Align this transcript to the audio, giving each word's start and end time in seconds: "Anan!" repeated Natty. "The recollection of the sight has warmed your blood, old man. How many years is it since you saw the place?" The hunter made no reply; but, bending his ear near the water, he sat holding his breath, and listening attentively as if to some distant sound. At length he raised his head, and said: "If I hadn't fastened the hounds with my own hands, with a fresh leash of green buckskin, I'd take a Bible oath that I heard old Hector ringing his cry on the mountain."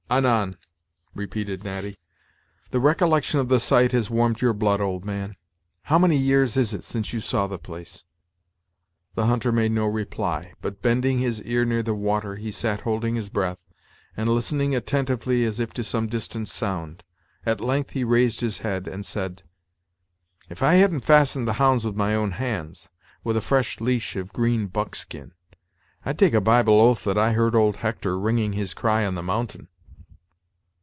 "Anan!" 0.13 0.57
repeated 1.15 1.63
Natty. 1.63 1.97
"The 2.71 2.81
recollection 2.81 3.39
of 3.39 3.47
the 3.47 3.61
sight 3.61 3.93
has 3.93 4.09
warmed 4.09 4.41
your 4.41 4.51
blood, 4.51 4.81
old 4.81 5.05
man. 5.05 5.37
How 5.83 5.97
many 5.97 6.17
years 6.17 6.57
is 6.57 6.73
it 6.73 6.83
since 6.83 7.13
you 7.13 7.21
saw 7.21 7.47
the 7.47 7.57
place?" 7.57 8.03
The 9.15 9.27
hunter 9.27 9.53
made 9.53 9.71
no 9.71 9.85
reply; 9.85 10.51
but, 10.59 10.81
bending 10.81 11.19
his 11.19 11.41
ear 11.43 11.63
near 11.63 11.81
the 11.81 11.95
water, 11.95 12.35
he 12.35 12.51
sat 12.51 12.81
holding 12.81 13.15
his 13.15 13.29
breath, 13.29 13.59
and 14.17 14.27
listening 14.29 14.75
attentively 14.75 15.45
as 15.45 15.61
if 15.61 15.71
to 15.75 15.81
some 15.83 16.07
distant 16.07 16.49
sound. 16.49 17.05
At 17.45 17.61
length 17.61 17.91
he 17.91 18.03
raised 18.03 18.41
his 18.41 18.57
head, 18.57 18.89
and 18.89 19.05
said: 19.05 19.43
"If 20.49 20.61
I 20.61 20.73
hadn't 20.73 21.05
fastened 21.05 21.47
the 21.47 21.53
hounds 21.53 21.85
with 21.85 21.95
my 21.95 22.15
own 22.15 22.31
hands, 22.31 22.89
with 23.23 23.37
a 23.37 23.41
fresh 23.41 23.79
leash 23.79 24.17
of 24.17 24.33
green 24.33 24.67
buckskin, 24.67 25.31
I'd 26.03 26.19
take 26.19 26.33
a 26.33 26.41
Bible 26.41 26.81
oath 26.81 27.05
that 27.05 27.17
I 27.17 27.31
heard 27.31 27.55
old 27.55 27.77
Hector 27.77 28.19
ringing 28.19 28.51
his 28.51 28.73
cry 28.73 29.05
on 29.05 29.15
the 29.15 29.23
mountain." 29.23 29.69